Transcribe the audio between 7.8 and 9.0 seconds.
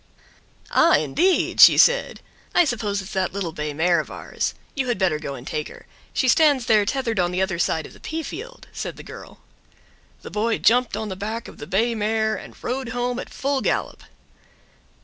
of the pea field," said